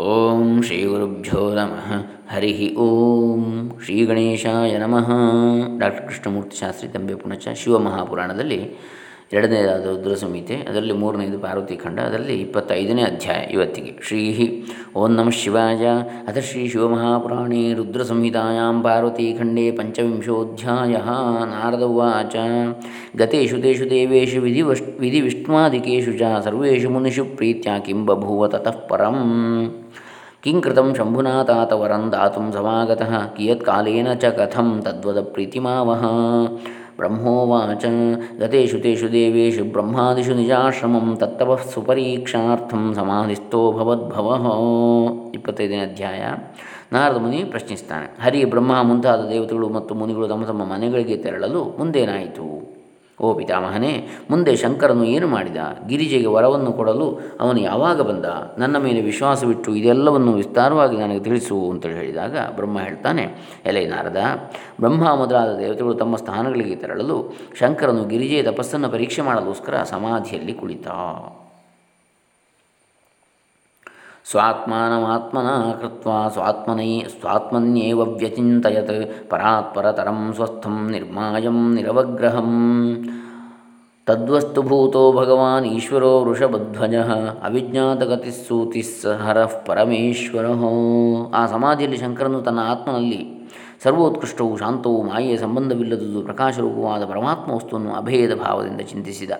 [0.00, 1.86] ಓಂ ಶ್ರೀ ಗುರುಭ್ಯೋ ನಮಃ.
[2.34, 5.08] ಹರಿ ಓಂ ಶ್ರೀ ಗಣೇಶಾಯ ನಮಃ.
[5.78, 8.76] ಡಾಕ್ಟರ್ ಕೃಷ್ಣಮೂರ್ತಿ ಶಾಸ್ತ್ರಿ ತಂಬೆ ಪುಣಚ ಶಿವಮಹಾಪುರಾಣದಲ್ಲಿ
[9.32, 13.92] ಎರಡನೇದಾದ ರುದ್ರ ಸಂಹಿತೆ, ಅದರಲ್ಲಿ ಮೂರನೇದು ಪಾರ್ವತಿ ಖಂಡ, ಅದರಲ್ಲಿ ಇಪ್ಪತ್ತೈದನೇ ಅಧ್ಯಾಯ ಇವತ್ತಿಗೆ.
[14.02, 14.20] ಶ್ರೀ
[14.96, 15.86] ಓಂ ನಮಃ ಶಿವಾಯ.
[16.28, 20.94] ಅಥ ಶ್ರೀ ಶಿವಮಹಾಪುರಾಣೇ ರುದ್ರ ಸಂಹಿತಾಯಾಂ ಪಾರ್ವತಿ ಖಂಡೇ ಪಂಚವಿಂಶೋಧ್ಯಾಯ.
[21.52, 22.36] ನಾರದ ಉವಾಚ.
[23.16, 24.62] ಗತೇಶು ತೇಷು ದೇವೇಶು ವಿಧಿ
[24.98, 29.18] ವಿಧಿವಿಷ್ಣಾದಿಕೇಶು ಚ ಸರ್ವೇಷು ಮುನಿಷು ಪ್ರೀತ್ಯ ಕಿಂ ಬಭೂವ ತತಃ ಪರಂ.
[30.42, 33.26] ಕಿಂ ಕೃತಂ ಶಂಭುನಾ ತಾತ ವರಂ ದಾತುಂ ಸಮಾಗತಃ.
[33.36, 36.02] ಕಿಯತ್ಕಾಲೇನ ಚ ಕಥಂ ತದ್ವದ ಪ್ರೀತಿಮಾವಹ
[36.98, 37.84] ಬ್ರಹ್ಮೋವಾಚ
[38.40, 44.54] ಗತೇಷು ತೇಷು ದೇವೇಶು ಬ್ರಹ್ಮಾದಿಷು ನಿಜಾಶ್ರಮಂ ತತ್ತವ ಸುಪರೀಕ್ಷಾರ್ಥಂ ಸಮಾಧಿಸ್ಥೋ ಭವದ್ಭವಹೋ
[45.34, 46.22] ಇಪ್ಪತ್ತೈದನೇ ಅಧ್ಯಾಯ,
[46.92, 52.77] ನಾರದ ಮುನಿ ಪ್ರಶ್ನಿಸ್ತಾನೆ ಹರಿ ಬ್ರಹ್ಮ ಮುಂತಾದ ದೇವತೆಗಳು ಮತ್ತು ಮುನಿಗಳು ತಮ್ಮ ತಮ್ಮ ಮನೆಗಳಿಗೆ ತೆರಳಲು ಮುಂದೇನಾಯಿತು?
[53.20, 55.56] ಓ ಪಿತಾಮಹನೇ ಮುಂದೆ ಶಂಕರನು ಏನು ಮಾಡಿದ?
[55.88, 58.24] ಗಿರಿಜೆಗೆ ವರವನ್ನು ಕೊಡಲು ಅವನು ಯಾವಾಗ ಬಂದ?
[58.58, 63.26] ನನ್ನ ಮೇಲೆ ವಿಶ್ವಾಸವಿಟ್ಟು ಇದೆಲ್ಲವನ್ನು ವಿಸ್ತಾರವಾಗಿ ನನಗೆ ತಿಳಿಸು ಅಂತೇಳಿ ಹೇಳಿದಾಗ ಬ್ರಹ್ಮ ಹೇಳ್ತಾನೆ,
[63.66, 64.16] ಎಲೆ ನಾರದ,
[64.80, 67.18] ಬ್ರಹ್ಮ ಮೊದಲಾದ ದೇವತೆಗಳು ತಮ್ಮ ಸ್ಥಾನಗಳಿಗೆ ತೆರಳಲು
[67.58, 70.88] ಶಂಕರನು ಗಿರಿಜೆಯ ತಪಸ್ಸನ್ನು ಪರೀಕ್ಷೆ ಮಾಡಲೋಸ್ಕರ ಸಮಾಧಿಯಲ್ಲಿ ಕುಳಿತ.
[74.30, 82.50] ಸ್ವಾತ್ಮಾನಮಾತ್ಮನ ಕೃತ್ವ ಸ್ವಾತ್ಮನೈ ಸ್ವಾತ್ಮನ್ಯೇವ ವ್ಯಚಿಂತಯತ್ ಪರಾತ್ಪರತರಂ ಸ್ವಸ್ಥಂ ನಿರ್ಮಾಯಂ ನಿರವಗ್ರಹಂ
[84.06, 86.94] ತದ್ವಸ್ತುಭೂತೋ ಭಗವಾನ್ ಈಶ್ವರೋ ವೃಷಭಧ್ವಜ
[87.44, 90.46] ಅವಿಜ್ಞಾತಗತಿಸ್ಸೂತಿಸ್ ಹರಃ ಪರಮೇಶ್ವರ
[91.34, 93.20] ಆ ಸಮಾಧಿಯಲ್ಲಿ ಶಂಕರನು ತನ್ನ ಆತ್ಮನಲ್ಲಿ
[93.84, 99.30] ಸರ್ವೋತ್ಕೃಷ್ಟವು ಶಾಂತವು ಮಾಯೆಯ ಸಂಬಂಧವಿಲ್ಲದುದು ಪ್ರಕಾಶರೂಪವಾದ ಪರಮಾತ್ಮ ವಸ್ತುವನ್ನು ಅಭೇದ ಭಾವದಿಂದ ಚಿಂತಿಸಿದ.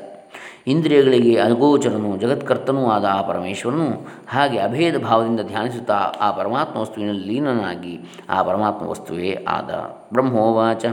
[0.71, 3.89] ಇಂದ್ರಿಯಗಳಿಗೆ ಅನುಗೋಚರನು, ಜಗತ್ಕರ್ತನೂ ಆದ ಆ ಪರಮೇಶ್ವರನು
[4.29, 7.95] ಹಾಗೆ ಅಭೇದ ಭಾವದಿಂದ ಧ್ಯಾನಿಸುತ್ತಾ ಆ ಪರಮಾತ್ಮ ವಸ್ತುವಿನಲ್ಲಿ ಲೀನನಾಗಿ
[8.31, 9.71] ಆ ಪರಮಾತ್ಮ ವಸ್ತುವೇ ಆದ.
[10.13, 10.87] ಬ್ರಹ್ಮೋವಾಚ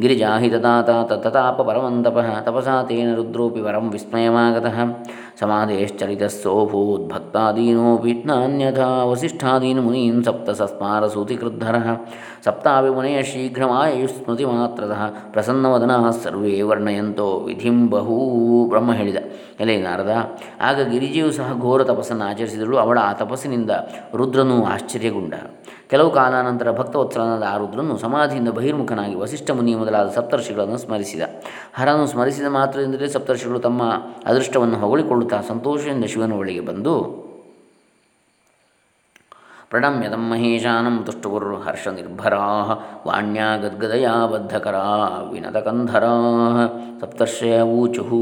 [0.00, 4.96] ಗಿರಿಜಾಹಿ ತದಾತ ತತಾಪ ಪರಮಂತಪ ತಪಸಾ ತೇನ ರುದ್ರೋಪಿ ವರಂ ವಿಸ್ಮಯಮಾಗತಃ
[5.40, 11.96] ಸಮಾಧೇಶ್ಚರಿತಸ್ಸೋಭೂದ್ಭಕ್ತಾದೀನೋಪಿ ನಾನ್ಯಥಾ ವಸಿಷ್ಠಾದೀನ್ ಮುನೀನ್ ಸಪ್ತ ಸಸ್ಮಾರ ಸೂತಿಕೃದ್ಧರ
[12.46, 19.16] ಸಪ್ತಾಪಿ ಮುನೆಯ ಶೀಘ್ರಮಾಯುಸ್ಮೃತಿಮಾತ್ರತಃ ಪ್ರಸನ್ನವದನಃ ಸರ್ವೇ ವರ್ಣಯಂತೋ ವಿಧಿಂ ಬಹೂ ಬ್ರಹ್ಮ ಹೇಳಿದ
[19.60, 20.38] ಎಲೆ ನಾರದ.
[20.60, 22.76] ಆಗ ಗಿರಿಜೆಯು ಸಹ ಘೋರ ತಪಸ್ಸನ್ನು ಆಚರಿಸಿದಳು.
[22.76, 23.70] ಅವಳ ಆ ತಪಸ್ಸಿನಿಂದ
[24.14, 25.34] ರುದ್ರನು ಆಶ್ಚರ್ಯಗೊಂಡ.
[25.88, 31.22] ಕೆಲವು ಕಾಲಾನಂತರ ಭಕ್ತವತ್ಸಲನಾದ ಆ ರುದ್ರನು ಸಮಾಧಿಯಿಂದ ಬಹಿರ್ಮುಖನಾಗಿ ವಸಿಷ್ಠ ಮುನಿ ಮೊದಲಾದ ಸಪ್ತರ್ಷಿಗಳನ್ನು ಸ್ಮರಿಸಿದ.
[31.74, 33.82] ಹರನು ಸ್ಮರಿಸಿದ ಮಾತ್ರದಿಂದಲೇ ಸಪ್ತರ್ಷಿಗಳು ತಮ್ಮ
[34.26, 37.25] ಅದೃಷ್ಟವನ್ನು ಹೊಗಳಿಕೊಳ್ಳುತ್ತಾ ಸಂತೋಷದಿಂದ ಶಿವನ ಬಳಿಗೆ ಬಂದು
[39.70, 42.42] ಪ್ರಣಮ್ಯತಂ ಮಹೇಶಾನಂ ತುಷ್ಟುಗುರು ಹರ್ಷನಿರ್ಭರಾ
[43.06, 44.82] ವಾಣ್ಯಾ ಗದ್ಗದಯಾ ಬದ್ಧಕರಾ
[45.32, 46.12] ವಿನತಕಂಧರಾ
[47.00, 48.20] ಸಪ್ತರ್ಷಯ ಊಚು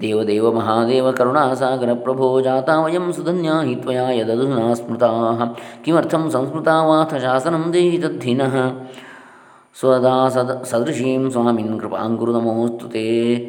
[0.00, 5.10] ದೇವದೇವ ಮಹಾದೇವ ಕರುಣಾಸಾಗರ ಪ್ರಭೋ ಜಾತಾ ವಯಂ ಸುಧನ್ಯಾ ಹಿ ತ್ವಯಾ ಯದಧುನಾ ಸ್ಮೃತಾ
[6.30, 8.54] ಸಂಸ್ಮೃತಾ ವಾಥ ಶಾಸನಂ ದೇಹಿ ತದ್ಧಿನಃ
[9.76, 13.02] ಸ್ವದಾ ಸದ ಸದೃಶೀಂ ಸ್ವಾಮಿನ್ ಕೃಪಾಂಗುರು ನಮೋಸ್ತು ತೇ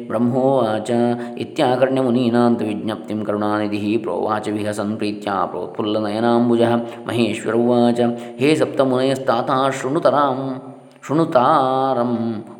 [0.08, 0.90] ಬ್ರಹ್ಮೋವಾಚ
[1.36, 6.62] ಇತ್ಯಾಕರ್ಣ್ಯಮುನೀನಾಂತ ವಿಜ್ಞಪ್ತಿಂ ಕರುಣಾನಿಧಿ ಪ್ರೋವಾಚ ವಿಹಸನ್ ಪ್ರೀತ್ಯ ಪ್ರೋತ್ಫುಲ್ಲನಯನಾಂಬುಜ
[7.06, 8.00] ಮಹೇಶ್ವರ ಉವಾಚ
[8.40, 10.40] ಹೇ ಸಪ್ತಮುನಯಸ್ತಾತಾ ಶೃಣುತರಾಂ
[11.04, 12.12] ಶೃಣುತಾರಂ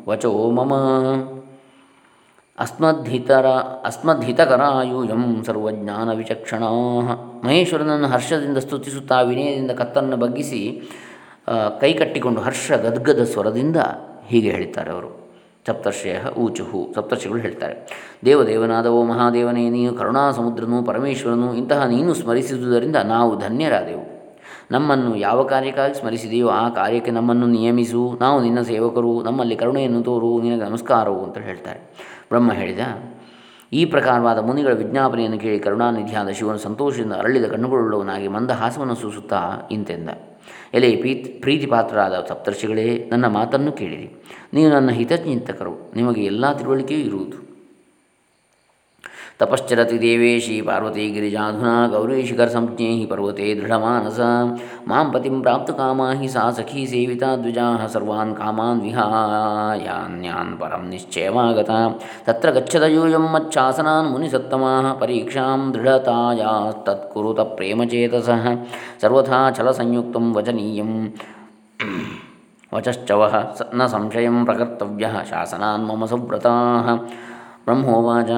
[0.07, 0.73] ವಚೋ ಮಮ
[2.57, 3.47] ಅಸ್ಮದ್ಹಿತರ
[3.85, 6.69] ಅಸ್ಮದ್ಹಿತಕರಾಯೂಯಂ ಸರ್ವಜ್ಞಾನ ವಿಚಕ್ಷಣಾ
[7.43, 10.61] ಮಹೇಶ್ವರನನ್ನು ಹರ್ಷದಿಂದ ಸ್ತುತಿಸುತ್ತಾ ವಿನಯದಿಂದ ಕತ್ತನ್ನು ಬಗ್ಗಿಸಿ
[11.79, 13.77] ಕೈ ಕಟ್ಟಿಕೊಂಡು ಹರ್ಷ ಗದ್ಗದ ಸ್ವರದಿಂದ
[14.27, 15.27] ಹೀಗೆ ಹೇಳ್ತಾರೆ ಅವರು.
[15.67, 17.75] ಸಪ್ತರ್ಷಯ ಊಚುಹು ಸಪ್ತರ್ಷಿಗಳು ಹೇಳ್ತಾರೆ.
[18.25, 24.05] ದೇವದೇವನಾದವೋ ಮಹಾದೇವನೇ, ನೀನು ಕರುಣಾ ಸಮುದ್ರನು ಪರಮೇಶ್ವರನು, ಇಂತಹ ನೀನು ಸ್ಮರಿಸಿದುದರಿಂದ ನಾವು ಧನ್ಯರಾದೆವು.
[24.71, 28.17] ನಮ್ಮನ್ನು ಯಾವ ಕಾರ್ಯಕ್ಕಾಗಿ ಸ್ಮರಿಸಿದೆಯೋ ಆ ಕಾರ್ಯಕ್ಕೆ ನಮ್ಮನ್ನು ನಿಯಮಿಸು.
[28.21, 31.79] ನಾವು ನಿನ್ನ ಸೇವಕರು, ನಮ್ಮಲ್ಲಿ ಕರುಣೆಯನ್ನು ತೋರು, ನಿನಗೆ ನಮಸ್ಕಾರವು ಅಂತ ಹೇಳ್ತಾರೆ.
[32.29, 32.79] ಬ್ರಹ್ಮ ಹೇಳಿದ,
[33.73, 39.41] ಈ ಪ್ರಕಾರವಾದ ಮುನಿಗಳ ವಿಜ್ಞಾಪನೆಯನ್ನು ಕೇಳಿ ಕರುಣಾನಿಧಿಯಾದ ಶಿವನು ಸಂತೋಷದಿಂದ ಅರಳಿದ ಕಣ್ಣುಗಳುಳ್ಳವನಾಗಿ ಮಂದಹಾಸವನ್ನು ಸೂಸುತ್ತಾ
[39.71, 40.09] ಇಂತೆಂದ.
[40.73, 44.23] ಎಲೆ ಪ್ರೀತಿ ಪ್ರೀತಿಪಾತ್ರರಾದ ಸಪ್ತರ್ಷಿಗಳೇ ನನ್ನ ಮಾತನ್ನು ಕೇಳಿರಿ.
[44.53, 47.46] ನೀವು ನನ್ನ ಹಿತಚಿಂತಕರು ನಿಮಗೆ ಎಲ್ಲ ತಿಳುವಳಿಕೆಯೂ ಇರುವುದು.
[49.40, 54.20] ತಪಶ್ಚರತಿ ದೇವೇಶಿ ಪಾರ್ವತಿ ಗಿರಿಜಾಧುನಾ ಗೌರಿ ಶಿಖರ ಸಂಜ್ಞೇ ಪರ್ವತೆ ದೃಢಮಾನಸ
[54.88, 61.70] ಮಾಂ ಪತಿಂ ಪ್ರಾಪ್ತ ಕಾಮಾ ಹಿ ಸಾ ಸಖಿ ಸೇವಿತಾ ದ್ವಿಜಾ ಸರ್ವಾನ್ ಕಾಮಾನ್ ವಿಹಾಯಾನ್ಯಾನ್ ಪರಂ ನಿಶ್ಚಯಮಾಗತ
[62.26, 68.44] ತತ್ರ ಗಚ್ಚದ ಯೂಯಂ ಮಚ್ಚಾಸನಾನ್ ಮುನಿಸತ್ತಮಾ ಪರೀಕ್ಷಾಂ ದೃಢತಾಯಾಸ್ತತ್ಕುರುತ ಪ್ರೇಮಚೇತಸಃ
[69.02, 70.92] ಸರ್ವಥಾ ಛಲಸಂಯುಕ್ತಂ ವಚನೀಯಂ
[72.72, 73.34] ವಚಶ್ಚವಃ
[73.74, 76.54] ನ ಸಂಶಯಂ ಪ್ರಕರ್ತವ್ಯ ಶಾಸನಾನ್ ಮಮ ಸುವ್ರತಾ
[77.67, 78.31] ಬ್ರಹ್ಮೋವಾಚ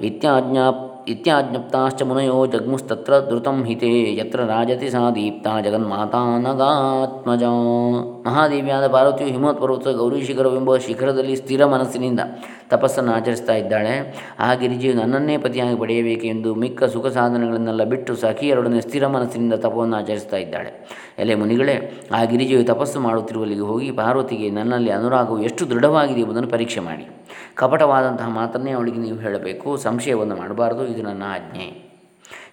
[0.00, 0.64] ಇತ್ಯಾಜ್ಞಾ
[1.08, 7.44] ಇತ್ಯಾಜ್ಞಪ್ತಾಶ್ಚ ಮುನಯೋ ಜಗ್ಮುಸ್ತತ್ರ ಧೃತಂ ಹಿತೆ ಯತ್ರ ರಾಜತಿ ಸಾ ದೀಪ್ತ ಜಗನ್ಮಾತಾ ನಗಾತ್ಮಜ
[8.26, 12.20] ಮಹಾದೇವಿಯಾದ ಪಾರ್ವತಿಯು ಹಿಮವತ್ ಪರ್ವತ ಗೌರಿ ಶಿಖರವೆಂಬ ಶಿಖರದಲ್ಲಿ ಸ್ಥಿರ ಮನಸ್ಸಿನಿಂದ
[12.70, 13.94] ತಪಸ್ಸನ್ನು ಆಚರಿಸ್ತಾ ಇದ್ದಾಳೆ.
[14.38, 20.88] ಆ ಗಿರಿಜಿಯು ನನ್ನನ್ನೇ ಪತಿಯಾಗಿ ಪಡೆಯಬೇಕೆಂದು ಮಿಕ್ಕ ಸುಖ ಸಾಧನೆಗಳನ್ನೆಲ್ಲ ಬಿಟ್ಟು ಸಖಿಯರೊಡನೆ ಸ್ಥಿರ ಮನಸ್ಸಿನಿಂದ ತಪವನ್ನು ಆಚರಿಸ್ತಾ ಇದ್ದಾಳೆ.
[21.18, 27.08] ಎಲೆ ಮುನಿಗಳೇ, ಆ ಗಿರಿಜಿಯು ತಪಸ್ಸು ಮಾಡುತ್ತಿರುವಲ್ಲಿಗೆ ಹೋಗಿ ಪಾರ್ವತಿಗೆ ನನ್ನಲ್ಲಿ ಅನುರಾಗವು ಎಷ್ಟು ದೃಢವಾಗಿದೆ ಎಂಬುದನ್ನು ಪರೀಕ್ಷೆ ಮಾಡಿ.
[27.54, 31.94] ಕಪಟವಾದಂತಹ ಮಾತನ್ನೇ ಅವಳಿಗೆ ನೀವು ಹೇಳಬೇಕು, ಸಂಶಯವನ್ನು ಮಾಡಬಾರದು, ಇದು ನನ್ನ ಆಜ್ಞೆ.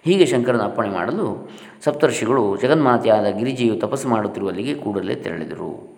[0.04, 1.50] ಹೀಗೆ ಶಂಕರನ ಅಪ್ಪಣೆ ಮಾಡಲು
[1.84, 5.96] ಸಪ್ತರ್ಷಿಗಳು ಜಗನ್ಮಾತೆಯಾದ ಗಿರಿಜಿಯು ತಪಸ್ಸು ಮಾಡುತ್ತಿರುವಲ್ಲಿಗೆ ಕೂಡಲೇ ತೆರಳಿದರು.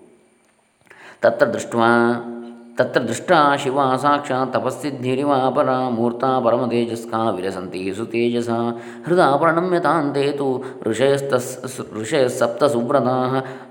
[1.23, 1.75] ತತ್ರ ದೃಷ್ಟ
[2.77, 8.51] ತತ್ರ ದೃಷ್ಟ ಶಿವ ಸಾಕ್ಷಾತ್ ತಪಸ್ಸಿದ್ಧಿರಿವಾಪರ ಮೂರ್ತಾ ಪರಮತೇಜಸ್ಕಾ ವಿರಸಂತಿ ಸುತೇಜಸ
[9.05, 10.49] ಹೃದಾ ಪ್ರಣಮ್ಯತಾಂತೆ ತು
[10.83, 11.51] ಋಷಯಸ್ತಸ್
[11.93, 13.15] ಋಷಯಸ್ಸಪ್ತ ಸುವ್ರತಾ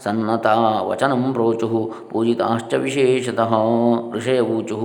[0.04, 3.52] ಸನ್ನತಾ ವಚನಂ ಪ್ರೋಚು ಪೂಜಿತಾಶ್ಚ ವಿಶೇಷತಃ
[4.14, 4.78] ಋಷಯವೂಚು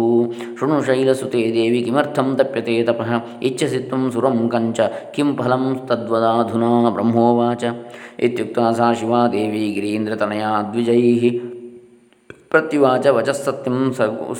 [0.60, 3.12] ಶೃಣು ಶೈಲಸುತೆ ದೇವಿ ಕಿಮರ್ಥಂ ತಪ್ಯತೆ ತಪಃ
[3.42, 4.80] ಇಚ್ಛಸಿ ತ್ವಂ ಸುರಂ ಕಂಚ
[5.14, 7.64] ಕಿಂ ಫಲಂ ತದ್ವದಾಧುನಾ ಬ್ರಹ್ಮೋವಾಚ
[8.20, 11.24] ಇತ್ಯುಕ್ತ ಸಾ ಶಿವಾ ದೇವಿ ಗಿರೀಂದ್ರತನಯಾ ದ್ವಿಜೈಃ
[12.52, 13.78] ಪ್ರತ್ಯುವಾಚ ವಚಸ್ಸತ್ಯಂ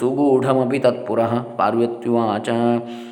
[0.00, 2.49] ಸುಗೂಢಮಿ ತತ್ಪುರಃ ಪಾರ್ವತ್ಯುವಾಚ.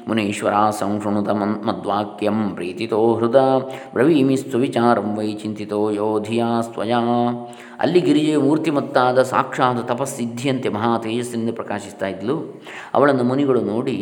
[0.08, 1.30] ಮುನೀಶ್ವರ ಸಂಶೃಣುತ
[1.66, 3.40] ಮದ್ವಾಕ್ಯಂ ಪ್ರೀತಿತೋ ಹೃದ.
[3.92, 7.00] ಬ್ರವೀಮಿ ವಿಚಾರಂ ವೈ ಚಿಂತಿತೋ ಯೋಧಿಯಾ ಸ್ವಯಾ
[7.80, 12.36] ಅಲ್ಲಿ ಗಿರಿಜೆಯು ಮೂರ್ತಿಮತ್ತಾದ ಸಾಕ್ಷಾತ್ ತಪಸ್ಸಿದ್ಧಿಯಂತೆ ಮಹಾ ತೇಜಸ್ಸಿನಿಂದ ಪ್ರಕಾಶಿಸ್ತಾ ಇದ್ಲು.
[12.94, 13.98] ಅವಳನ್ನು ಮುನಿಗಳು ನೋಡಿ,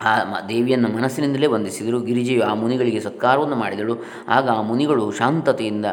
[0.00, 0.12] ಆ
[0.48, 2.00] ದೇವಿಯನ್ನು ಮನಸ್ಸಿನಿಂದಲೇ ವಂದಿಸಿದರು.
[2.00, 3.96] ಗಿರಿಜೆಯು ಆ ಮುನಿಗಳಿಗೆ ಸತ್ಕಾರವನ್ನು ಮಾಡಿದಳು.
[4.28, 5.86] ಆಗ ಆ ಮುನಿಗಳು ಶಾಂತತೆಯಿಂದ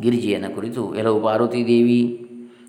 [0.00, 2.02] ಗಿರಿಜೆಯನ್ನು ಕುರಿತು ಎಲ್ಲವೂ ಪಾರ್ವತಿ ದೇವಿ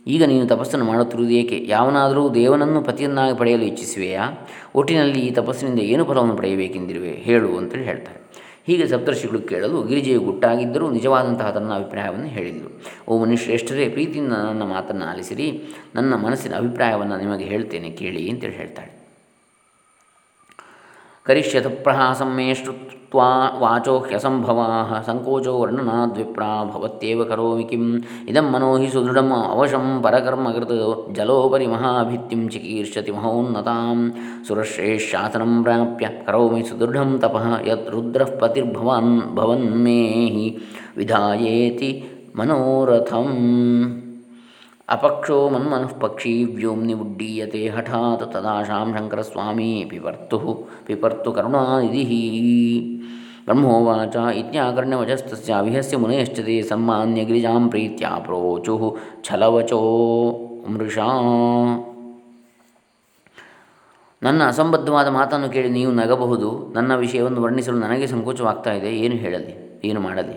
[0.07, 1.65] ಈಗ ನೀನು ತಪಸ್ಸನ್ನು ಮಾಡುತ್ತಿರುವುದು ಏಕೆ?
[1.67, 4.47] ಯಾವನಾದರೂ ದೇವನನ್ನು ಪತಿಯನ್ನಾಗಿ ಪಡೆಯಲು ಇಚ್ಛಿಸುವೆಯಾ?
[4.75, 7.11] ಒಟ್ಟಿನಲ್ಲಿ ಈ ತಪಸ್ಸಿನಿಂದ ಏನು ಫಲವನ್ನು ಪಡೆಯಬೇಕೆಂದಿರುವೆ?
[7.11, 8.21] ಹೇಳು ಅಂತೇಳಿ ಹೇಳ್ತಾರೆ
[8.67, 15.63] ಹೀಗೆ ಸಪ್ತರ್ಷಿಗಳು ಕೇಳಲು ಗಿರಿಜೆಯು ಗುಟ್ಟಾಗಿದ್ದರೂ ನಿಜವಾದಂತಹ ತನ್ನ ಅಭಿಪ್ರಾಯವನ್ನು ಹೇಳಿದರು ಓ ಮುನಿಶ್ರೇಷ್ಠರೇ ಪ್ರೀತಿಯಿಂದ ನನ್ನ ಮಾತನ್ನು ಆಲಿಸಿರಿ.
[15.95, 19.00] ನನ್ನ ಮನಸ್ಸಿನ ಅಭಿಪ್ರಾಯವನ್ನು ನಿಮಗೆ ಹೇಳ್ತೇನೆ, ಕೇಳಿ ಅಂತೇಳಿ ಹೇಳ್ತಾಳೆ.
[21.25, 28.01] करिष्यथ प्रहासं मे श्रुत्वा वाचो ह्यसम्भवाः। सङ्कोचो वर्णनाद्विप्रा भवत्येव करोमि किम्?
[28.29, 34.11] इदं मनो हि सुदृढम् अवशं परकर्मकृत्। जलोपरि महाभित्तिं चिकीर्षति महोन्नतां
[34.43, 40.57] सुरश्रेशासनं प्राप्य करोमि सुदृढं तपः। यत् रुद्रः पतिर्भवान् भवन्मे हि
[40.97, 42.03] विधायेति
[42.37, 44.00] मनोरथम्।
[44.89, 50.39] ಅಪಕ್ಷೋ ಮನ್ಮನಃ ಪಕ್ಷಿ ವ್ಯೋಮ್ನಿ ಉಡ್ಡೀಯತೆ ಹಠಾತ್ ತದಾಶಾಂ ಶಂಕರಸ್ವಾಮಿ ಪಿಪರ್ತು
[50.87, 52.23] ಪಿಪರ್ತು ಕರುಣಾನಿಧಿ
[53.45, 58.75] ಬ್ರಹ್ಮೋವಾಚ ಇತ್ಯಾಕರ್ಣ್ಯವಚಸ್ತಸ್ಯ ವಿಹಸ್ಯ ಮುನಯಶ್ಚತೆ ಸನ್ಮಾನ್ಯ ಗಿರಿಜಾಂ ಪ್ರೀತ್ಯ ಪ್ರೋಚು
[59.23, 59.81] ಛಲವಚೋ
[60.67, 61.07] ಮೃಷಾ
[64.21, 69.99] ನನ್ನ ಅಸಂಬದ್ಧವಾದ ಮಾತನ್ನು ಕೇಳಿ ನೀವು ನಗಬಹುದು, ನನ್ನ ವಿಷಯವನ್ನು ವರ್ಣಿಸಲು ನನಗೆ ಸಂಕೋಚವಾಗ್ತಾ ಇದೆ, ಏನು ಹೇಳಲಿ, ಏನು
[69.99, 70.35] ಮಾಡಲಿ?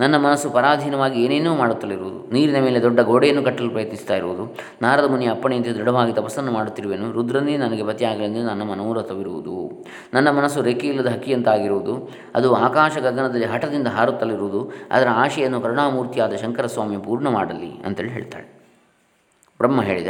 [0.00, 2.32] ನನ್ನ ಮನಸ್ಸು ಪರಾಧೀನವಾಗಿ ಏನೇನೋ ಮಾಡುತ್ತಲಿರುವುದು.
[2.32, 4.56] ನೀರಿನ ಮೇಲೆ ದೊಡ್ಡ ಗೋಡೆಯನ್ನು ಕಟ್ಟಲು ಪ್ರಯತ್ನಿಸ್ತಾ ಇರುವುದು.
[4.82, 7.12] ನಾರದ ಮುನಿ ಅಪ್ಪಣೆಯಂತೆ ದೃಢವಾಗಿ ತಪಸ್ಸನ್ನು ಮಾಡುತ್ತಿರುವೆನು.
[7.12, 9.84] ರುದ್ರನೇ ನನಗೆ ಪತಿಯಾಗಲೆಂದು ನನ್ನ ಮನೋರಥವಿರುವುದು.
[10.14, 12.10] ನನ್ನ ಮನಸ್ಸು ರೆಕ್ಕೆಯಿಲ್ಲದ ಹಕ್ಕಿಯಂತಾಗಿರುವುದು.
[12.34, 14.72] ಅದು ಆಕಾಶ ಗಗನದಲ್ಲಿ ಹಠದಿಂದ ಹಾರುತ್ತಲಿರುವುದು.
[14.90, 18.60] ಅದರ ಆಶೆಯನ್ನು ಕರುಣಾಮೂರ್ತಿಯಾದ ಶಂಕರಸ್ವಾಮಿ ಪೂರ್ಣ ಮಾಡಲಿ ಅಂತೇಳಿ ಹೇಳ್ತಾಳೆ.
[19.58, 20.08] ಬ್ರಹ್ಮ ಹೇಳಿದ,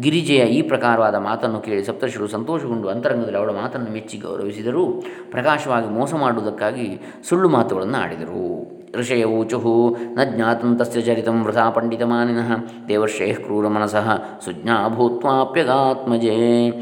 [0.00, 5.04] ಗಿರಿಜೆಯ ಈ ಪ್ರಕಾರವಾದ ಮಾತನ್ನು ಕೇಳಿ ಸಪ್ತರ್ಷಿಗಳು ಸಂತೋಷಗೊಂಡು ಅಂತರಂಗದಲ್ಲಿ ಅವಳ ಮಾತನ್ನು ಮೆಚ್ಚಿ ಗೌರವಿಸಿದರು.
[5.30, 8.75] ಪ್ರಕಾಶವಾಗಿ ಮೋಸ ಮಾಡುವುದಕ್ಕಾಗಿ ಸುಳ್ಳು ಮಾತುಗಳನ್ನು ಆಡಿದರು.
[8.96, 9.58] ऋषय ऊचु
[10.00, 12.56] न ज्ञात तस्त चरितं पंडित पण्डितमानिनः।
[12.86, 16.36] देवर्षेः क्रूरमनसः सुज्ञा भूत्वाप्यगात्मजे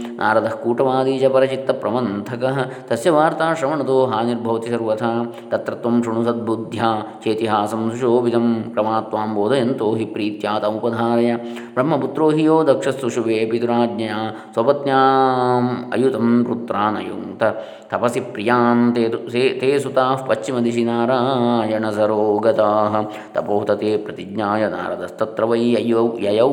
[0.05, 8.63] नारदः कूटवादी च परचित्तप्रमन्थकः तस्य वार्ता श्रवणतो हानिर्भवति सर्वथा। तत्र त्वं शृणु सद्बुद्ध्या। चेतिहासं सुशोभितं।
[8.63, 11.35] क्रमात्वां बोधयन्तो हि प्रीत तमुपधारय
[11.75, 17.43] ब्रह्मपुत्रो हि यो दक्षस्सुशुभे पितुराज्ञया। स्वपत्न्याम् अयुतं पुत्रानयुङ्क्त
[17.91, 19.89] तपसि प्रियान् ते पश्चिम दिशि
[20.29, 26.49] पश्चिमदिशि नारायणस। ನಾರಾಯಣ ಸರೋಗತಾ ತಪೋತತೆ ಪ್ರತಿಜ್ಞಾಯ ನಾರದಸ್ತತ್ರ ವೈ ಅಯ್ಯೋ, ಯಯೌ.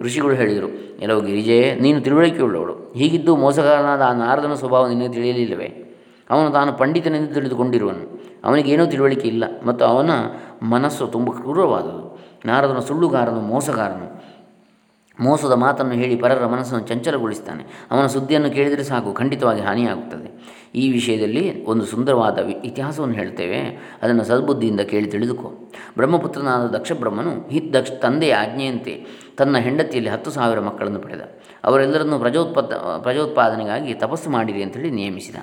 [0.00, 0.68] ಋಷಿಗಳು ಹೇಳಿದರು
[1.00, 2.92] ಎಲ್ಲೋ ಗಿರಿಜೆ, ನೀನು ತಿಳುವಳಿಕೆಯುಳ್ಳವಳು.
[2.94, 5.84] ಹೀಗಿದ್ದು ಮೋಸಗಾರನಾದ ಆ ನಾರದನ ಸ್ವಭಾವ ನಿನಗೆ ತಿಳಿಯಲಿಲ್ಲವೇ?
[6.30, 8.22] ಅವನು ತಾನು ಪಂಡಿತನೆಂದು ತಿಳಿದುಕೊಂಡಿರುವನು.
[8.44, 10.10] ಅವನಿಗೇನೂ ತಿಳುವಳಿಕೆ ಇಲ್ಲ ಮತ್ತು ಅವನ
[10.62, 12.20] ಮನಸ್ಸು ತುಂಬ ಕ್ರೂರವಾದುದು.
[12.44, 14.18] ನಾರದನ ಸುಳ್ಳುಗಾರನು, ಮೋಸಗಾರನು.
[15.20, 20.57] ಮೋಸದ ಮಾತನ್ನು ಹೇಳಿ ಪರರ ಮನಸ್ಸನ್ನು ಚಂಚಲಗೊಳಿಸ್ತಾನೆ ಅವನ ಸುದ್ದಿಯನ್ನು ಕೇಳಿದರೆ ಸಾಕು, ಖಂಡಿತವಾಗಿ ಹಾನಿಯಾಗುತ್ತದೆ.
[20.74, 23.60] ಈ ವಿಷಯದಲ್ಲಿ ಒಂದು ಸುಂದರವಾದ ಇತಿಹಾಸವನ್ನು ಹೇಳ್ತೇವೆ.
[24.02, 25.48] ಅದನ್ನು ಸದ್ಬುದ್ಧಿಯಿಂದ ಕೇಳಿ ತಿಳಿದುಕೋ.
[25.96, 29.06] ಬ್ರಹ್ಮಪುತ್ರನಾದ ದಕ್ಷ ಬ್ರಹ್ಮನು ಹಿ ದಕ್ಷ ತಂದೆಯ ಆಜ್ಞೆಯಂತೆ
[29.36, 31.20] ತನ್ನ ಹೆಂಡತಿಯಲ್ಲಿ ಹತ್ತು ಸಾವಿರ ಮಕ್ಕಳನ್ನು ಪಡೆದ.
[31.64, 35.36] ಅವರೆಲ್ಲರನ್ನು ಪ್ರಜೋತ್ಪತ್ತ ಪ್ರಜೋತ್ಪಾದನೆಗಾಗಿ ತಪಸ್ಸು ಮಾಡಿರಿ ಅಂತೇಳಿ ನೇಮಿಸಿದ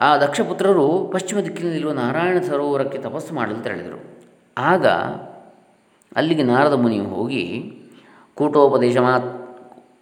[0.00, 4.20] ಆ ದಕ್ಷಪುತ್ರರು ಪಶ್ಚಿಮ ದಿಕ್ಕಿನಲ್ಲಿರುವ ನಾರಾಯಣ ಸರೋವರಕ್ಕೆ ತಪಸ್ಸು ಮಾಡಲು ತೆರಳಿದರು.
[4.58, 4.86] ಆಗ
[6.16, 7.72] ಅಲ್ಲಿಗೆ ನಾರದ ಮುನಿಯು ಹೋಗಿ
[8.34, 9.45] ಕೂಟೋಪದೇಶಮಾತ್ ಆಶ್ರಾವ್ಯ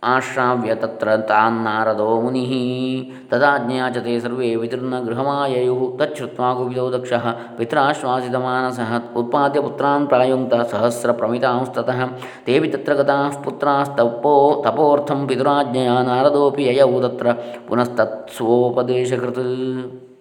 [0.05, 9.61] आश्राव्य तत्र तान्नारदो मुनिः। तदाज्ञया च ते सर्वे पितृर्न गृहमाययुः तच्छ्रुत्वा कुपितो दक्षः। पित्राश्वासितमानसः। उत्पाद्य
[9.61, 12.09] पुत्रान् प्रायुङ्क्तः सहस्रप्रमितांस्ततः।
[12.47, 17.37] तेऽपि तत्र गताः पुत्रास्तपो तपोर्थं पितुराज्ञया नारदोऽपि ययौ तत्र।
[17.69, 20.14] पुनस्तत्स्वोपदेशकृत्।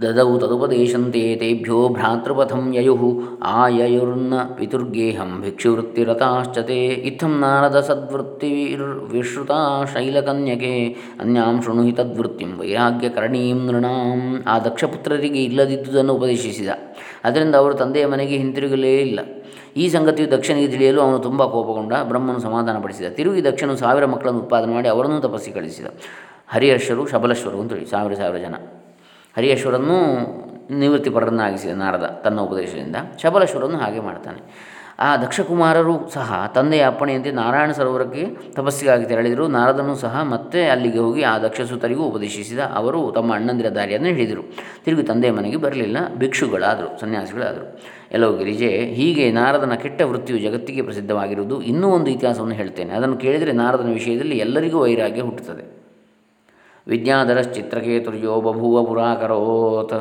[0.00, 2.94] ದದೌ ತದುಪದೇಶಂತೆ ತೇಭ್ಯೋ ಭ್ರಾತೃಪಥಂ ಯಯು
[3.42, 5.30] ಆಯಯುರ್ನ ಪಿತುರ್ಗೇಹಂ
[6.68, 6.78] ತೇ
[7.10, 9.58] ಇತ್ತಂ ನಾರದ ಸದ್ವೃತ್ತಿರ್ವಿಶ್ರುತಾ
[9.92, 10.72] ಶೈಲಕನ್ಯಕೆ
[11.20, 16.68] ಅನ್ಯಾಂ ಶೃಣು ಹಿ ತದ್ವೃತ್ತಿಂ ವೈರಾಗ್ಯಕರಣೀಂ ನೃಣಾಂ ಆ ದಕ್ಷಪುತ್ರರಿಗೆ ಇಲ್ಲದಿದ್ದುದನ್ನು ಉಪದೇಶಿಸಿದ
[17.24, 19.20] ಅದರಿಂದ ಅವರು ತಂದೆಯ ಮನೆಗೆ ಹಿಂತಿರುಗಲೇ ಇಲ್ಲ.
[19.76, 24.88] ಈ ಸಂಗತಿಯು ದಕ್ಷನಿಗೆ ತಿಳಿಯಲು ಅವನು ತುಂಬ ಕೋಪಗೊಂಡ ಬ್ರಹ್ಮನು ಸಮಾಧಾನಪಡಿಸಿದ ತಿರುಗಿ ದಕ್ಷನು ಸಾವಿರ ಮಕ್ಕಳನ್ನು ಉತ್ಪಾದನೆ ಮಾಡಿ
[24.88, 25.86] ಅವರನ್ನು ತಪಸ್ಸಿ ಕಳಿಸಿದ.
[26.54, 28.56] ಹರಿಹರ್ಷರು ಶಬಲೇಶ್ವರು ಅಂತೇಳಿ ಸಾವಿರ ಸಾವಿರ ಜನ.
[29.36, 29.98] ಹರಿಹೇಶ್ವರನ್ನು
[30.78, 34.74] ನಿವೃತ್ತಿಪರನ್ನಾಗಿಸಿದ ನಾರದ ತನ್ನ ಉಪದೇಶದಿಂದ ಶಬಲೇಶ್ವರನ್ನು ಹಾಗೆ ಮಾಡ್ತಾನೆ.
[34.98, 39.48] ಆ ದಕ್ಷಕುಮಾರರು ಸಹ ತಂದೆಯ ಅಪ್ಪಣೆಯಂತೆ ನಾರಾಯಣ ಸರೋವರಕ್ಕೆ ತಪಸ್ಸಿಗಾಗಿ ತೆರಳಿದರು.
[39.48, 44.42] ನಾರದನು ಸಹ ಮತ್ತೆ ಅಲ್ಲಿಗೆ ಹೋಗಿ ಆ ದಕ್ಷಸೂತರಿಗೂ ಉಪದೇಶಿಸಿದ ಅವರು ತಮ್ಮ ಅಣ್ಣಂದಿರ ದಾರಿಯನ್ನು ಹಿಡಿದರು.
[44.84, 45.96] ತಿರುಗಿ ತಂದೆಯ ಮನೆಗೆ ಬರಲಿಲ್ಲ.
[46.14, 47.80] ಭಿಕ್ಷುಗಳಾದರು, ಸನ್ಯಾಸಿಗಳಾದರು.
[48.12, 52.92] ಎಲ್ಲವೂ ಗಿರಿಜೆ, ಹೀಗೆ ನಾರದನ ಕೆಟ್ಟ ವೃತ್ತಿಯು ಜಗತ್ತಿಗೆ ಪ್ರಸಿದ್ಧವಾಗಿರುವುದು ಇನ್ನೂ ಒಂದು ಇತಿಹಾಸವನ್ನು ಹೇಳ್ತೇನೆ.
[52.92, 55.83] ಅದನ್ನು ಕೇಳಿದರೆ ನಾರದನ ವಿಷಯದಲ್ಲಿ ಎಲ್ಲರಿಗೂ ವೈರಾಗ್ಯ ಹುಟ್ಟುತ್ತದೆ.
[56.88, 59.94] विद्याधरश्चित्रकेतुर्यो बभूव पुराकरोत्।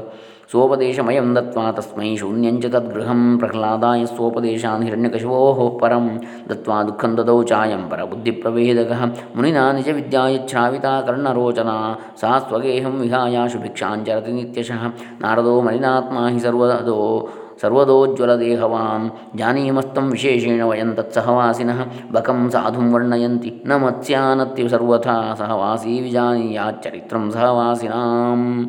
[0.51, 6.17] सोपदेशमयं दत्त्वा तस्मै शून्यञ्च तद्गृहं प्रह्लादाय सोपदेशान् हिरण्यकशिपोः परं
[6.49, 14.87] दत्त्वा दुःखं ददौ चायं परबुद्धिप्रवेदकः। मुनिना निजविद्यायच्छ्राविता कर्णरोचना, सा स्वगेहं विहायाशु भिक्षाञ्चरति नित्यशः।
[15.21, 17.29] नारदो मलिनात्मा हि सर्वदो
[17.61, 21.79] ಸರ್ವದೋಜ್ವಲದೇಹವಾನ್ ಜಾನೀಮಸ್तं ವಿಶೇಷೇಣ ವಯಂ ತತ್ಸಹವಾಸಿನಃ
[22.11, 28.65] ಬಕಂ ಸಾಧುಂ ವರ್ಣಯಂತಿ ನ ಮತ್ಸ್ಯಾನತ್ಯು ಸರ್ವಥಾ ಸಹವಾಸಿ ವಿಜಾನೀಯಾಚ್ಚರಿತ್ರಂ ಸಹವಾಸಿನಾಂ.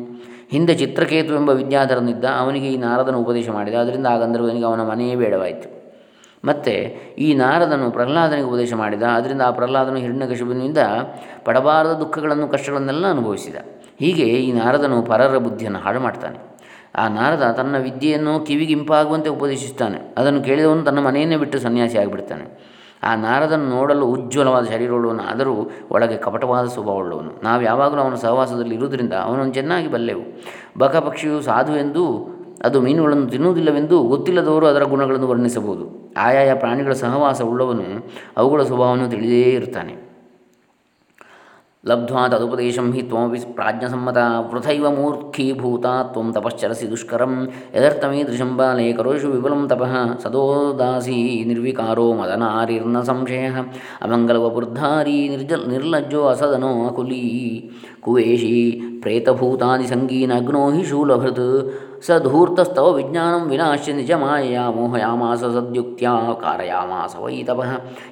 [0.51, 3.73] ಹಿಂದೆ ಚಿತ್ರಕೇತು ಎಂಬ ವಿದ್ಯಾಧರನಿದ್ದ ಅವನಿಗೆ ಈ ನಾರದನು ಉಪದೇಶ ಮಾಡಿದ.
[3.73, 5.93] ಅದರಿಂದ ಆ ಗಂಧರ್ವನಿಗೆ ಅವನ ಮನೆಯೇ ಬೇಡವಾಯಿತು.
[6.45, 6.73] ಮತ್ತು
[7.15, 9.03] ಈ ನಾರದನು ಪ್ರಹ್ಲಾದನಿಗೆ ಉಪದೇಶ ಮಾಡಿದ.
[9.03, 10.77] ಅದರಿಂದ ಆ ಪ್ರಹ್ಲಾದನು ಹಿರಣ್ಯಕಶಿಪುವಿನಿಂದ
[11.45, 13.55] ಪಡಬಾರದ ದುಃಖಗಳನ್ನು, ಕಷ್ಟಗಳನ್ನೆಲ್ಲ ಅನುಭವಿಸಿದ.
[13.99, 16.54] ಹೀಗೆ ಈ ನಾರದನು ಪರರ ಬುದ್ಧಿಯನ್ನು ಹಾಳು ಮಾಡ್ತಾನೆ.
[16.95, 22.75] ಆ ನಾರದ ತನ್ನ ವಿದ್ಯೆಯನ್ನು ಕಿವಿಗೆ ಇಂಪಾಗುವಂತೆ ಉಪದೇಶಿಸ್ತಾನೆ ಅದನ್ನು ಕೇಳಿದವನು ತನ್ನ ಮನೆಯನ್ನೇ ಬಿಟ್ಟು ಸನ್ಯಾಸಿ ಆಗಿಬಿಡ್ತಾನೆ.
[23.03, 27.41] ಆ ನಾರದನ್ನು ನೋಡಲು ಉಜ್ವಲವಾದ ಶರೀರವುಳ್ಳವನು, ಆದರೂ ಒಳಗೆ ಕಪಟವಾದ ಸ್ವಭಾವವುಳ್ಳವನು.
[27.43, 30.21] ನಾವು ಯಾವಾಗಲೂ ಅವನ ಸಹವಾಸದಲ್ಲಿ ಇರುವುದರಿಂದ ಅವನನ್ನು ಚೆನ್ನಾಗಿ ಬಲ್ಲೆವು.
[30.77, 36.13] ಬಕ ಪಕ್ಷಿಯು ಸಾಧು ಎಂದು, ಅದು ಮೀನುಗಳನ್ನು ತಿನ್ನುವುದಿಲ್ಲವೆಂದು ಗೊತ್ತಿಲ್ಲದವರು ಅದರ ಗುಣಗಳನ್ನು ವರ್ಣಿಸಬಹುದು.
[36.17, 37.83] ಆಯಾಯ ಪ್ರಾಣಿಗಳ ಸಹವಾಸ ಉಳ್ಳವನು
[38.37, 40.04] ಅವುಗಳ ಸ್ವಭಾವವನ್ನು ತಿಳಿದೇ ಇರ್ತಾನೆ
[41.87, 47.43] लब्ध्वा तदुपदेश हि त्वमपि प्राज्ञसम्मता। वृथैव मूर्खीभूता त्वं तपश्चरसि दुष्करं।
[47.75, 53.63] यदर्थमीदृशं बाले करोषु विपुलं तपः। सदोदासी निर्विकारो मदनारिर्न संशयः।
[54.01, 57.69] अमङ्गलवपुर्धारी निर्जल् निर्लज्जो असदनो अकुली।
[58.03, 58.71] कुवेशी
[59.03, 67.35] प्रेतभूतादिसङ्गीनग्नो हि शूलभृत्। ಸ ಧೂರ್ತಸ್ತವ ವಿಜ್ಞಾನಂ ವಿನಾಶ್ಯ ನಿಜಮಾಯಯ ಮೋಹಯಾಮಾಸ ಸದ್ಯುಕ್ತ್ಯಾ ಕಾರಯಾಮಾಸ ವೈ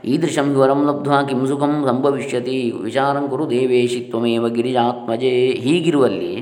[0.05, 5.33] ಈದೃಶಂ ವಿವರಂ ಲಬ್ಧ್ವಾ ಕಿಂ ಸುಖಂ ಸಂಭವಿಷ್ಯತಿ ವಿಚಾರಂ ಕುರು ದೇವೇಶಿ ತ್ವಮೇವ ಗಿರಿಜಾತ್ಮಜೇ
[5.65, 6.33] ಹೀಗಿರುವಲ್ಲಿ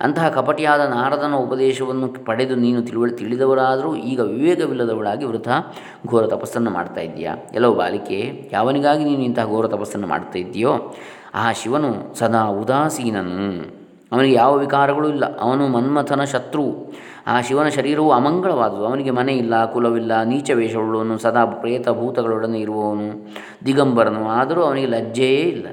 [0.00, 5.48] ಅಂತಹ ಕಪಟಿಯಾದ ನಾರದನ ಉಪದೇಶವನ್ನು ಪಡೆದು ನೀನು ತಿಳುವಳಿ ತಿಳಿದವರಾದರೂ ಈಗ ವಿವೇಕವಿಲ್ಲದವಳಾಗಿ ವೃಥ
[6.06, 7.34] ಘೋರ ತಪಸ್ಸನ್ನು ಮಾಡ್ತಾ ಇದ್ದೀಯಾ?
[7.54, 10.72] ಎಲ್ಲೋ ಬಾಲಿಕೆ, ಯಾವನಿಗಾಗಿ ನೀನು ಇಂತಹ ಘೋರ ತಪಸ್ಸನ್ನು ಮಾಡ್ತಾ ಇದ್ದೀಯೋ?
[11.34, 13.79] ಆ ಶಿವನು ಸದಾ ಉದಾಸೀನನು.
[14.12, 15.38] ಅವನಿಗೆ ಯಾವ ವಿಕಾರಗಳೂ ಇಲ್ಲ.
[15.38, 16.64] ಅವನು ಮನ್ಮಥನ ಶತ್ರು.
[17.26, 18.86] ಆ ಶಿವನ ಶರೀರವು ಅಮಂಗಳವಾದುದು.
[18.86, 23.08] ಅವನಿಗೆ ಮನೆ ಇಲ್ಲ, ಕುಲವಿಲ್ಲ, ನೀಚ ವೇಷವುಳ್ಳವನು, ಸದಾ ಪ್ರೇತ ಭೂತಗಳೊಡನೆ ಇರುವವನು,
[23.66, 24.28] ದಿಗಂಬರನು.
[24.28, 25.66] ಆದರೂ ಅವನಿಗೆ ಲಜ್ಜೆಯೇ ಇಲ್ಲ.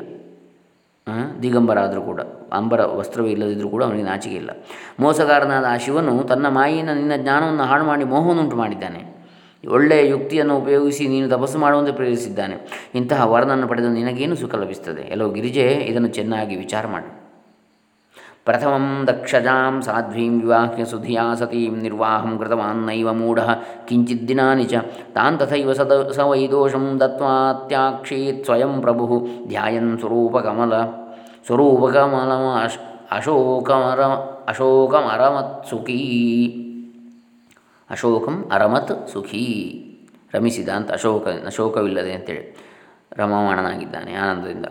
[1.43, 2.21] ದಿಗಂಬರ ಆದರೂ ಕೂಡ,
[2.53, 4.51] ಅಂಬರ ವಸ್ತ್ರವೇ ಇಲ್ಲದಿದ್ದರೂ ಕೂಡ ಅವನಿಗೆ ನಾಚಿಕೆ ಇಲ್ಲ.
[4.99, 9.01] ಮೋಸಗಾರನಾದ ಆ ಶಿವನು ತನ್ನ ಮಾಯಿನ ನಿನ್ನ ಜ್ಞಾನವನ್ನು ಹಾಳು ಮಾಡಿ ಮೋಹವನ್ನುಂಟು ಮಾಡಿದ್ದಾನೆ.
[9.67, 12.55] ಒಳ್ಳೆಯ ಯುಕ್ತಿಯನ್ನು ಉಪಯೋಗಿಸಿ ನೀನು ತಪಸ್ಸು ಮಾಡುವಂತೆ ಪ್ರೇರಿಸಿದ್ದಾನೆ
[12.95, 17.26] ಇಂತಹ ವರನನ್ನು ಪಡೆದು ನಿನಗೇನು ಸುಖ ಲಭಿಸ್ತದೆ ಎಲ್ಲೋ ಗಿರಿಜೆ, ಇದನ್ನು ಚೆನ್ನಾಗಿ ವಿಚಾರ ಮಾಡು.
[18.47, 23.39] ಪ್ರಥಮಂ ದಕ್ಷಜಾಂ ಸಾಧ್ವೀಂ ವಿವಾಹ್ಯ ಸುಧಿಯಾ ಸತೀಂ ನಿರ್ವಾಹಂ ಕೃತವಾನ್ ನೈವ ಮೂಢ
[23.87, 24.83] ಕಿಂಚಿದ್ದಿನಾನಿ ಚ
[25.15, 26.43] ತಾನ್ ತಥೈವ ಸದ ಸ ವೈ
[26.99, 30.73] ದತ್ವಾತ್ಯಾಕ್ಷೀತ್ ಸ್ವಯಂ ಪ್ರಭು ಧ್ಯಾಯನ್ ಸ್ವರೂಪಕಮಲ
[31.45, 32.31] ಸ್ವರೂಪಕಮಲ
[32.63, 32.79] ಅಶ್
[33.11, 34.01] ಅಶೋಕಮರ
[34.47, 35.99] ಅಶೋಕಮರಮತ್ ಸುಖೀ
[37.89, 39.43] ಅಶೋಕಂ ಅರಮತ್ ಸುಖೀ
[40.33, 42.43] ರಮಿಸಿದ ಅಂತ ಅಶೋಕ ಅಶೋಕವಿಲ್ಲದೆ ಅಂತೇಳಿ.
[43.17, 44.65] ರಮಮಾಣನಾಗಿದ್ದಾನೆ, ಆನಂದದಿಂದ.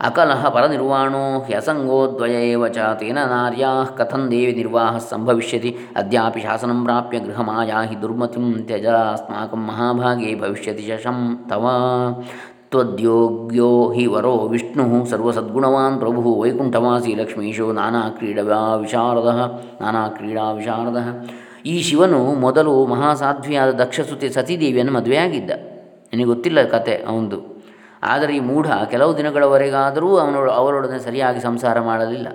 [0.00, 5.76] ಅಕಲಹ ಪರನಿರ್ವಾಣೋ ಹ್ಯಸಂಗೋದ್ವಯೇವ ಚ ತೇನ ನಾರ್ಯಾ ಕಥಂ ದೇವಿ ನಿರ್ವಾಹ ಸಂಭವಿಷ್ಯತಿ.
[5.96, 11.66] ಅದ್ಯಾಪಿ ಶಾಸನಂ ಪ್ರಾಪ್ಯ ಗೃಹಮಾಯಾ ಹಿ ದುರ್ಮತಿಂ ತ್ಯಜ ಅಸ್ಮಾಕಂ ಮಹಾಭಾಗೇ ಭವಿಷ್ಯತಿ ಶಶಂ ತವ.
[12.70, 21.28] ತ್ವದ್ಯೋಗ್ಯೋ ಹಿ ವರೋ ವಿಷ್ಣು ಸರ್ವಸದ್ಗುಣವಾನ್ ಪ್ರಭು ವೈಕುಂಠವಾಸಿ ಲಕ್ಷ್ಮೀಶೋ ನಾನಾ ಕ್ರೀಡಾ ವಿಶಾರದ, ನಾನಾ ಕ್ರೀಡಾ ವಿಶಾರದ.
[21.66, 25.50] ಈ ಶಿವನು ಮೊದಲು ಮಹಾಸಾಧ್ವಿಯಾದ ದಕ್ಷಸುತಿ ಸತೀದೇವಿಯನ್ನು ಮದುವೆಯಾಗಿದ್ದ.
[26.12, 27.49] ನಿನಗೆ ಗೊತ್ತಿಲ್ಲ ಕತೆ ಅವನದು
[28.02, 32.28] ಆದರೆ ಈ ಮೂಢ ಕೆಲವು ದಿನಗಳವರೆಗಾದರೂ ಅವನ, ಅವರೊಡನೆ ಸರಿಯಾಗಿ ಸಂಸಾರ ಮಾಡಲಿಲ್ಲ.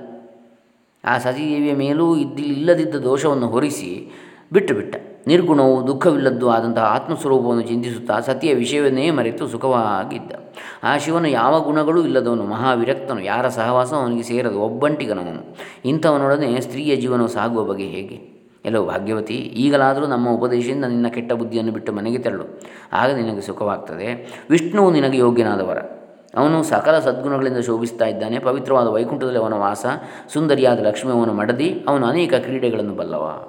[1.05, 4.11] ಆ ಸತೀದೇವಿಯ ಮೇಲೂ ಇದ್ದಿಲ್ಲ ಇಲ್ಲದಿದ್ದ ದೋಷವನ್ನು ಹೊರಿಸಿ
[4.53, 4.95] ಬಿಟ್ಟು ಬಿಟ್ಟ
[5.27, 10.31] ನಿರ್ಗುಣವು ದುಃಖವಿಲ್ಲದ್ದು ಆದಂತಹ ಆತ್ಮಸ್ವರೂಪವನ್ನು ಚಿಂತಿಸುತ್ತಾ ಸತಿಯ ವಿಷಯವನ್ನೇ ಮರೆತು ಸುಖವಾಗಿದ್ದ.
[10.83, 15.57] ಆ ಶಿವನು ಯಾವ ಗುಣಗಳೂ ಇಲ್ಲದವನು, ಮಹಾವಿರಕ್ತನು, ಯಾರ ಸಹವಾಸ ಅವನಿಗೆ ಸೇರದು, ಒಬ್ಬಂಟಿಗನವನು.
[15.85, 18.34] ಇಂಥವನೊಡನೆ ಸ್ತ್ರೀಯ ಜೀವನವು ಸಾಗುವ ಬಗೆ ಹೇಗೆ?
[18.65, 22.61] ಎಲ್ಲೋ ಭಾಗ್ಯವತಿ, ಈಗಲಾದರೂ ನಮ್ಮ ಉಪದೇಶದಿಂದ ನಿನ್ನ ಕೆಟ್ಟ ಬುದ್ಧಿಯನ್ನು ಬಿಟ್ಟು ಮನೆಗೆ ತೆರಳು.
[22.93, 24.07] ಆಗ ನಿನಗೆ ಸುಖವಾಗ್ತದೆ.
[24.49, 25.77] ವಿಷ್ಣುವು ನಿನಗೆ ಯೋಗ್ಯನಾದವರ.
[26.37, 28.39] ಅವನು ಸಕಲ ಸದ್ಗುಣಗಳಿಂದ ಶೋಭಿಸ್ತಾ ಇದ್ದಾನೆ.
[28.39, 29.85] ಪವಿತ್ರವಾದ ವೈಕುಂಠದಲ್ಲಿ ಅವನ ವಾಸ,
[30.33, 33.47] ಸುಂದರಿಯಾದ ಲಕ್ಷ್ಮಿ ಮಡದಿ ಅವನು ಅನೇಕ ಕ್ರೀಡೆಗಳನ್ನು ಬಲ್ಲವ.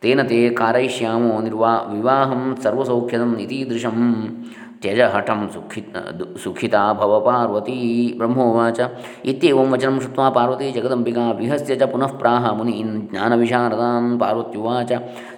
[0.00, 3.98] ತೇನತೆ ಕಾರಯಿಷ್ಯಾಮೋ ನಿರ್ವಾ ವಿವಾಹಂ ಸರ್ವಸೌಖ್ಯದಂ ಇತೀದೃಶಂ
[4.82, 5.84] ತ್ಯಜ ಹಠಂ ಸುಖಿ
[6.42, 8.80] ಸುಖಿತಾ ಭವ ಪಾರ್ವತಿ ಬ್ರಹ್ಮೋವಾಚ
[9.30, 14.92] ಇತ್ಯೇವಂ ವಚನಂ ಶುತ್ವಾ ಪಾರ್ವತಿ ಜಗದಂಬಿಕಾ ವಿಹಸ್ಯ ಚ ಪುನಃ ಪ್ರಾಹ ಮುನೀನ್ ಜ್ಞಾನವಿಶಾರದಾನ್ ಪಾರ್ವತ್ಯುವಾಚ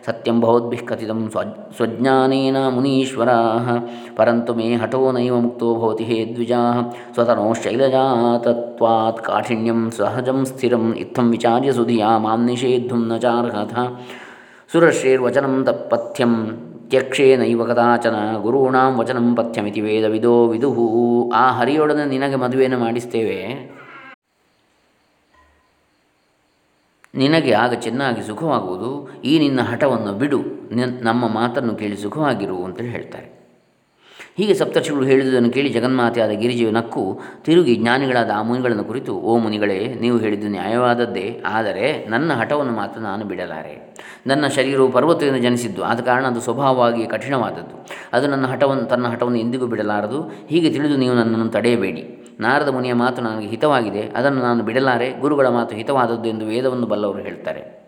[0.06, 1.42] ಸತ್ಯಂ ಭವದ್ಭಿಃ ಕಥಿತಂ ಸ್ವ
[1.76, 3.82] ಸ್ವಜ್ಞಾನೇನ ಮುನೀಶ್ವರಾः
[4.18, 12.18] ಪರಂತು ಮೇ ಹಠೋ ನೈವ ಮುಕ್ತೋ ಭವತಿ ಹೇ ದ್ವಿಜಾः ಸ್ವತನೋಶ್ಚೈಲಜಾತತ್ವಾತ್ ಕಾಠಿಣ್ಯಂ ಸಹಜಂ ಸ್ಥಿರಂ ಇತ್ತಂ ವಿಚಾರ್ಯ ಸುಧಿಯಾ
[12.18, 13.74] ಮಾಂ ನಿಷೇಧುಂ ನ ಚಾರ್ಹಥ
[14.70, 23.40] ಸುರಶ್ರೇರ್ವಚನಂ ತತ್ಪಥ್ಯಂ ತ್ಯಕ್ಷೇನೈವ ಕದಾಚನ ಗುರುಣಾಂ ವಚನಂ ಪಥ್ಯಮಿತಿ ವೇದವಿದೋ ವಿದುಹು ಆ ಹರಿಯೊಡನೆ ನಿನಗೆ ಮದುವೆಯನ್ನು ಮಾಡಿಸ್ತೇವೆ.
[27.14, 29.22] ನಿನಗೆ ಆಗ ಚೆನ್ನಾಗಿ ಸುಖವಾಗುವುದು.
[29.24, 30.40] ಈ ನಿನ್ನ ಹಠವನ್ನು ಬಿಡು.
[31.02, 33.43] ನಮ್ಮ ಮಾತನ್ನು ಕೇಳಿ ಸುಖವಾಗಿರು ಅಂತೇಳಿ ಹೇಳ್ತಾರೆ.
[34.36, 40.18] ಹೀಗೆ ಸಪ್ತರ್ಷಿಗಳು ಹೇಳಿದುದನ್ನು ಕೇಳಿ ಜಗನ್ಮಾತೆಯಾದ ಗಿರಿಜೆಯು ನಕ್ಕು, ತಿರುಗಿ ಜ್ಞಾನಿಗಳಾದ ಆ ಮುನಿಗಳನ್ನು ಕುರಿತು, ಓ ಮುನಿಗಳೇ, ನೀವು
[40.18, 43.96] ಹೇಳಿದ್ದು ನ್ಯಾಯವಾದದ್ದೇ, ಆದರೆ ನನ್ನ ಹಠವನ್ನು ಮಾತ್ರ ನಾನು ಬಿಡಲಾರೆ.
[44.26, 47.86] ನನ್ನ ಶರೀರವು ಪರ್ವತದಿಂದ ಜನಿಸಿದ್ದು, ಆದ ಕಾರಣ ಅದು ಸ್ವಭಾವವಾಗಿ ಕಠಿಣವಾದದ್ದು.
[48.12, 50.22] ಅದು ನನ್ನ ಹಠವನ್ನು, ತನ್ನ ಹಠವನ್ನು ಎಂದಿಗೂ ಬಿಡಲಾರದು.
[50.48, 52.34] ಹೀಗೆ ತಿಳಿದು ನೀವು ನನ್ನನ್ನು ತಡೆಯಬೇಡಿ.
[52.40, 55.12] ನಾರದ ಮುನಿಯ ಮಾತು ನನಗೆ ಹಿತವಾಗಿದೆ, ಅದನ್ನು ನಾನು ಬಿಡಲಾರೆ.
[55.20, 57.84] ಗುರುಗಳ ಮಾತು ಹಿತವಾದದ್ದು ಎಂದು ವೇದವನ್ನು ಬಲ್ಲವರು ಹೇಳ್ತಾರೆ.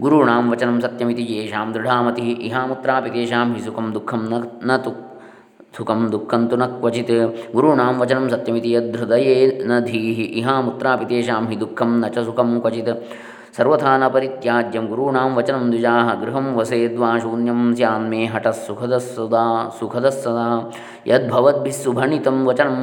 [0.00, 5.11] ಗುರುಣಾಂ ವಚನಂ ಸತ್ಯಮಿತಿ, ಯೇಷಾಂ ದೃಢಾಮತಿ, ಇಹಾಮುತ್ರಾಪಿ, ತೇಷಾಂ ಹಿ ಸುಖಂ ದುಃಖಂ ನ ತು
[5.74, 7.12] ಸುಖಂ ದುಃಖಂತು ನ ಕ್ವಚಿತ್
[7.54, 9.36] ಗುರುಣಾಂ ವಚನಂ ಸತ್ಯಮಿತಿ ಯದೃದಯೇ
[9.66, 15.64] ನ ಧೀಹಿ ಇಹಾಮುತ್ರಾಪಿ ತೇಷಾಂ ಹಿ ದುಃಖಂ ನ ಚ ಸುಖಂ ಕ್ವಚಿತ್ ಸರ್ವಥಾ ನ ಪರಿತ್ಯಾಜ್ಯಂ ಗುರುಣಾಂ ವಚನಂ
[15.68, 19.42] ದ್ವಿಜಾ, ಗೃಹಂ ವಸೇದ್ವಾ ಶೂನ್ಯಂ ಸ್ಯಾನ್ಮೇ ಹಠ ಸುಖದ ಸದಾ
[19.80, 20.46] ಸುಖದ ಸದಾ.
[21.06, 22.76] ಯದ್ಭವದ್ಭಿಃ ಸುಭಣಿತಂ ವಚನಂ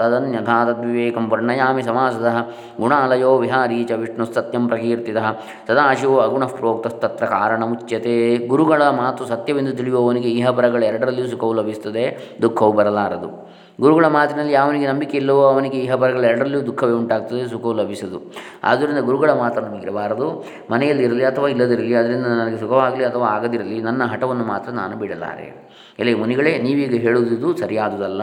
[0.00, 2.36] ತದನ್ಯಥಾ ತದ್ವಿವೇಕಂ ವರ್ಣಯಾಮಿ ಸಮಾಸದಃ.
[2.80, 5.28] ಗುಣಾಲಯೋ ವಿಹಾರೀ ಚ ವಿಷ್ಣುಸ್ಸತ್ಯಂ ಪ್ರಕೀರ್ತಿತಃ.
[5.68, 8.16] ಸದಾಶಿವೋ ಅಗುಣಃ ಪ್ರೋಕ್ತಸ್ತತ್ರ ಕಾರಣಮುಚ್ಯತೆ.
[8.46, 12.04] ಗುರುಗಳ ಮಾತು ಸತ್ಯವೆಂದು ತಿಳಿಯುವವನಿಗೆ ಇಹಪರಗಳೆರಡರಲ್ಲಿಯೂ ಸುಖವು ಲಭಿಸುತ್ತದೆ,
[12.42, 13.30] ದುಃಖವು ಬರಲಾರದು.
[13.80, 18.32] ಗುರುಗಳ ಮಾತಿನಲ್ಲಿ ಯಾವನಿಗೆ ನಂಬಿಕೆ ಇಲ್ಲವೋ ಅವನಿಗೆ ಎರಡರಲ್ಲಿಯೂ ದುಃಖವೇ ಉಂಟಾಗ್ತದೆ, ಸುಖವು ಲಭಿಸದು.
[18.64, 20.44] ಆದ್ದರಿಂದ ಗುರುಗಳ ಮಾತ್ರ ನಮಗಿರಬಾರದು.
[20.70, 25.68] ಮನೆಯಲ್ಲಿರಲಿ ಅಥವಾ ಇಲ್ಲದಿರಲಿ, ಅದರಿಂದ ನನಗೆ ಸುಖವಾಗಲಿ ಅಥವಾ ಆಗದಿರಲಿ, ನನ್ನ ಹಠವನ್ನು ಮಾತ್ರ ನಾನು ಬಿಡಲಾರೆ.
[25.98, 28.22] ಎಲೆ ಮುನಿಗಳೇ, ನೀವೀಗ ಹೇಳುವುದು ಸರಿಯಾದುದಲ್ಲ.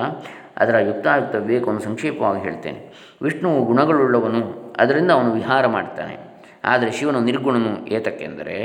[0.57, 2.93] ಅದರ ಯುಕ್ತಾಯುಕ್ತ ವಿವೇಕವನ್ನು ಸಂಕ್ಷೇಪವಾಗಿ ಹೇಳ್ತೇನೆ.
[3.21, 6.33] ವಿಷ್ಣುವು ಗುಣಗಳುಳ್ಳವನು, ಅದರಿಂದ ಅವನು ವಿಹಾರ ಮಾಡ್ತಾನೆ.
[6.65, 8.57] ಆದರೆ ಶಿವನು ನಿರ್ಗುಣನು ಏತಕ್ಕೆಂದರೆ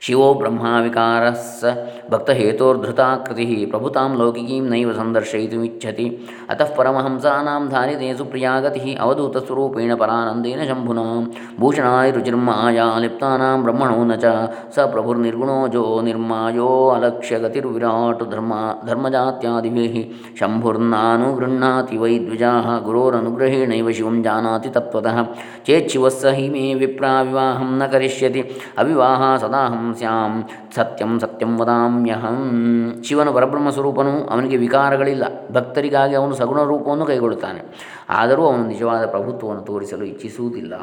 [0.00, 1.64] शिवो ब्रह्माविकारः स
[2.10, 13.62] भक्तहेतोर्धृताकृतिः, प्रभुतां लौकिकीं नैव सन्दर्शयितुमिच्छति। अतः परमहंसानां धारितेषु प्रियागतिः अवधूतस्वरूपेण परानन्देन शम्भुना। भूषणाय रुचिर्माया लिप्तानां
[13.62, 14.24] ब्रह्मणो न च।
[14.72, 25.22] स प्रभुर्निर्गुणोजो निर्मायो अलक्ष्यगतिर्विराट् धर्मा, धर्मजात्यादिभिः। शम्भुर्नानुगृह्णाति वै द्विजाः गुरोरनुग्रहेणैव शिवं जानाति तत्त्वतः।
[25.66, 28.44] चेच्छिवः स हि मे विप्रा विवाहं न करिष्यति।
[28.78, 33.02] अविवाहा सदाहं ಸ್ಯಾಂ ಸತ್ಯಂ ಸತ್ಯಂ ವದಾಮ್ಯಹಂ.
[33.04, 35.24] ಶಿವನು ಪರಬ್ರಹ್ಮ ಸ್ವರೂಪನು, ಅವನಿಗೆ ವಿಕಾರಗಳಿಲ್ಲ.
[35.52, 37.62] ಭಕ್ತರಿಗಾಗಿ ಅವನು ಸಗುಣ ರೂಪವನ್ನು ಕೈಗೊಳ್ಳುತ್ತಾನೆ.
[38.08, 40.74] ಆದರೂ ಅವನು ನಿಜವಾದ ಪ್ರಭುತ್ವವನ್ನು ತೋರಿಸಲು ಇಚ್ಛಿಸುವುದಿಲ್ಲ.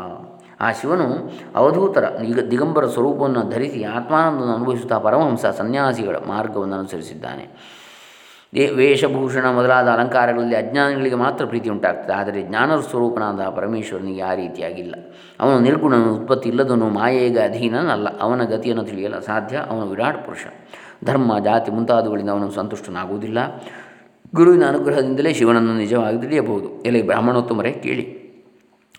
[0.62, 7.76] ಆ ಶಿವನು ಅವಧೂತರ ದಿಗ ದಿಗಂಬರ ಸ್ವರೂಪವನ್ನು ಧರಿಸಿ ಆತ್ಮಾನಂದವನ್ನು ಅನುಭವಿಸುತ್ತಾ ಪರಮಹಂಸ ಸನ್ಯಾಸಿಗಳ ಮಾರ್ಗವನ್ನು ಅನುಸರಿಸಿದ್ದಾನೆ.
[8.76, 12.14] ವೇಷಭೂಷಣ ಮೊದಲಾದ ಅಲಂಕಾರಗಳಲ್ಲಿ ಅಜ್ಞಾನಿಗಳಿಗೆ ಮಾತ್ರ ಪ್ರೀತಿ ಉಂಟಾಗ್ತದೆ.
[12.14, 14.96] ಆದರೆ ಜ್ಞಾನ ಸ್ವರೂಪನಾದ ಪರಮೇಶ್ವರನಿಗೆ ಆ ರೀತಿಯಾಗಿಲ್ಲ
[15.40, 18.20] ಅವನು ನಿರ್ಗುಣನು, ಉತ್ಪತ್ತಿ ಇಲ್ಲದನು ಮಾಯೆಗೆ ಅಧೀನನಲ್ಲ.
[18.20, 20.46] ಅವನ ಗತಿಯನ್ನು ತಿಳಿಯಲು ಸಾಧ್ಯ ಅವನು ವಿರಾಟ್ ಪುರುಷ.
[21.06, 23.38] ಧರ್ಮ, ಜಾತಿ ಮುಂತಾದವುಗಳಿಂದ ಅವನು ಸಂತುಷ್ಟನಾಗುವುದಿಲ್ಲ.
[24.36, 26.82] ಗುರುವಿನ ಅನುಗ್ರಹದಿಂದಲೇ ಶಿವನನ್ನು ನಿಜವಾಗಿ ತಿಳಿಯಬಹುದು.
[26.82, 28.26] ಎಲೆ ಬ್ರಾಹ್ಮಣೋತ್ತಮರೇ, ಕೇಳಿ.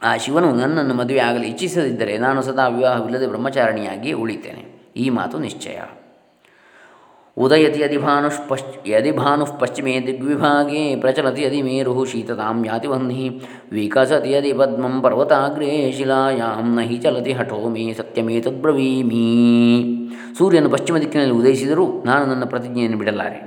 [0.03, 4.93] ಆ ಶಿವನು ನನ್ನನ್ನು ಮದುವೆ ಆಗಲು ಇಚ್ಛಿಸದಿದ್ದರೆ ನಾನು ಸದಾ ವಿವಾಹವಿಲ್ಲದೆ ಬ್ರಹ್ಮಚಾರಣಿಯಾಗಿಯೇ ಉಳಿತೇನೆ.
[4.97, 5.79] ಈ ಮಾತು ನಿಶ್ಚಯ.
[7.39, 13.41] ಉದಯತಿ ಯದಿ ಭಾನುಷ್ಪಶ್ಚ ಯದಿ ಭಾನುಃ ಪಶ್ಚಿಮೇ ದಿಗ್ವಿಭಾಗೆ ಪ್ರಚಲತಿ ಯದಿ ಮೇರು ಶೀತತಾಂ ಯಾತಿ ವಹ್ನಿ
[13.73, 19.27] ವಿಕಸತಿ ಯದಿ ಪದ್ಮಂ ಪರ್ವತಾಗ್ರೇ ಶಿಲಾಯಾಂ ನಹಿ ಚಲತಿ ಹಠೋ ಮೇ ಸತ್ಯಮೇತದ್ಬ್ರವೀಮಿ
[20.39, 23.39] ಸೂರ್ಯನು ಪಶ್ಚಿಮ ದಿಕ್ಕಿನಲ್ಲಿ ಉದಯಿಸಿದರೂ ನಾನು ನನ್ನ ಪ್ರತಿಜ್ಞೆಯನ್ನು ಬಿಡಲಾರೆ.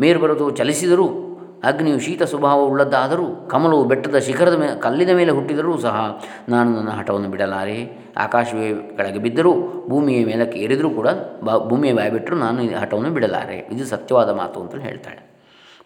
[0.00, 1.29] ಮೇರು ಪರ್ವತವು ಚಲಿಸಿದರೂ
[1.64, 8.08] ಅಗ್ನಿಯು ಶೀತ ಸ್ವಭಾವವುಳ್ಳದ್ದಾದರೂ ಕಮಲವು ಬೆಟ್ಟದ ಶಿಖರದ ಮೇಲೆ ಕಲ್ಲಿನ ಮೇಲೆ ಹುಟ್ಟಿದರೂ ಸಹ ನಾನು ನನ್ನ ಹಠವನ್ನು ಬಿಡಲಾರೆ.
[8.16, 9.52] ಆಕಾಶವೇ ಕೆಳಗೆ ಬಿದ್ದರೂ
[9.88, 11.08] ಭೂಮಿಯ ಮೇಲಕ್ಕೆ ಏರಿದರೂ ಕೂಡ
[11.44, 13.68] ಬಾ, ಭೂಮಿಯ ಬಾಯಿಬಿಟ್ಟರೂ ನಾನು ಹಠವನ್ನು ಬಿಡಲಾರೆ.
[13.72, 15.30] ಇದು ಸತ್ಯವಾದ ಮಾತು ಅಂತ ಹೇಳ್ತಾಳೆ.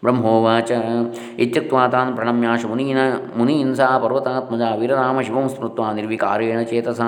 [0.03, 0.71] ಬ್ರಹ್ಮೋವಾಚ.
[1.37, 2.97] ಇತ್ಯುಕ್ತ ತಾನ್ ಪ್ರಣಮ್ಯಾಶ ಮುನೀನ
[3.37, 7.01] ಮುನೀನ್ ಸಾ ಪರ್ವತಾತ್ಮಜ ವೀರನಾಮ ಶಿವಂ ಸ್ಮೃತ್ವ ನಿರ್ವಿಕಾರೇಣ ಚೇತಸ.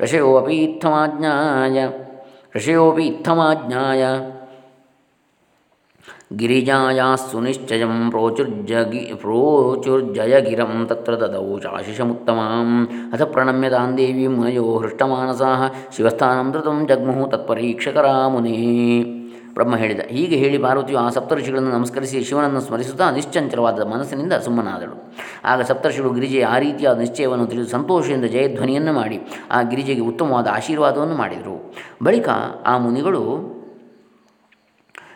[0.00, 1.88] ಋಷಯೋಪಿ ಇತ್ತಮಾಜ್ಞಾಯ
[2.56, 4.04] ಋಷಯೋಪಿ ಇತ್ತಮಾಜ್ಞಾಯ
[6.40, 12.70] ಗಿರಿಜಾಯಾಸ್ಸು ನಿಶ್ಚಯಂ ಪ್ರೋಚುರ್ಜಗಿ ಪ್ರೋಚುರ್ಜಯಗಿರಂ ತತ್ರ ದದೌ ಚಾಶಿಷಮುತ್ತಮಾಂ
[13.14, 15.50] ಅಥ ಪ್ರಣಮ್ಯ ತಾನ್ ದೇವಿ ಮುನಯೋ ಹೃಷ್ಟಮಾನಸಾ
[15.96, 18.56] ಶಿವಸ್ಥಾನಂ ಧೃತಂ ಜಗ್ಮುಹು ತತ್ಪರೀಕ್ಷಕರಾ ಮುನೇ
[19.56, 24.96] ಬ್ರಹ್ಮ ಹೇಳಿದ, ಹೀಗೆ ಹೇಳಿ ಪಾರ್ವತಿಯು ಆ ಸಪ್ತರ್ಷಿಗಳನ್ನು ನಮಸ್ಕರಿಸಿ ಶಿವನನ್ನು ಸ್ಮರಿಸುತ್ತಾ ನಿಶ್ಚಂಚಲವಾದ ಮನಸ್ಸಿನಿಂದ ಸುಮ್ಮನಾದಳು.
[25.50, 29.18] ಆಗ ಸಪ್ತರ್ಷಿಗಳು ಗಿರಿಜೆಯ ಆ ರೀತಿಯಾದ ನಿಶ್ಚಯವನ್ನು ತಿಳಿದು ಸಂತೋಷದಿಂದ ಜಯಧ್ವನಿಯನ್ನು ಮಾಡಿ,
[29.56, 31.56] ಆ ಗಿರಿಜೆಗೆ ಉತ್ತಮವಾದ ಆಶೀರ್ವಾದವನ್ನು ಮಾಡಿದರು.
[32.06, 32.28] ಬಳಿಕ
[32.72, 33.22] ಆ ಮುನಿಗಳು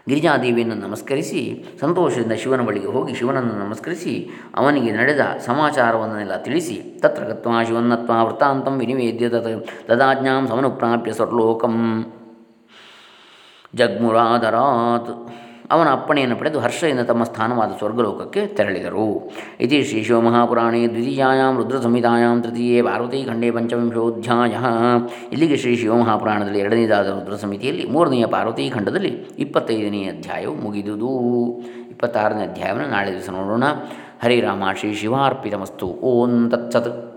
[0.09, 1.41] ಗಿರಿಜಾದೇವಿಯನ್ನು ನಮಸ್ಕರಿಸಿ,
[1.81, 4.15] ಸಂತೋಷದಿಂದ ಶಿವನ ಬಳಿಗೆ ಹೋಗಿ ಶಿವನನ್ನು ನಮಸ್ಕರಿಸಿ,
[4.57, 9.51] ಅವನಿಗೆ ನಡೆದ ಸಮಾಚಾರವನ್ನೆಲ್ಲ ತಿಳಿಸಿ, ತತ್ರ ಗತ್ವ ಶಿವನ್ನತ್ವ ವೃತ್ತಾಂತಂ ವಿನಿವೇದ್ಯ ತತ್,
[9.89, 11.77] ತದಾಜ್ಞಾಂ ಸಮನುಪ್ರಾಪ್ಯ ಸ್ವರ್ಲೋಕಂ.
[13.75, 15.11] ಜಗ್ಮುರಾದರಾತ್
[15.71, 19.33] ಅವನ ಅಪ್ಪಣೆಯನ್ನು ಪಡೆದು ಹರ್ಷದಿಂದ ತಮ್ಮ ಸ್ಥಾನವಾದ ಸ್ವರ್ಗಲೋಕಕ್ಕೆ ತೆರಳಿದರು.
[19.61, 24.57] ಇತಿ ಶ್ರೀ ಶಿವಮಹಾಪುರಾಣೇ ದ್ವಿತೀಯಾಂ ರುದ್ರ ಸಂಹಿತಾಂ ತೃತೀಯೇ ಪಾರ್ವತಿ ಖಂಡೇ ಪಂಚವಿಂಶೋಧ್ಯಾಯ.
[25.33, 31.59] ಇಲ್ಲಿಗೆ ಶ್ರೀ ಶಿವಮಹಾಪುರಾಣದಲ್ಲಿ ಎರಡನೇದಾದ ರುದ್ರ ಸಮಿತಿಯಲ್ಲಿ ಮೂರನೆಯ ಪಾರ್ವತಿ ಖಂಡದಲ್ಲಿ ಇಪ್ಪತ್ತೈದನೇ ಅಧ್ಯಾಯವು ಮುಗಿದುದು.
[31.91, 33.65] ಇಪ್ಪತ್ತಾರನೇ ಅಧ್ಯಾಯವನ್ನು ನಾಳೆ ದಿವಸ ನೋಡೋಣ.
[34.23, 35.87] ಹರಿರಾಮ ಶ್ರೀ ಶಿವಾರ್ಪಿತಮಸ್ತು.
[35.87, 37.08] ಓಂ ತತ್ಸತ್.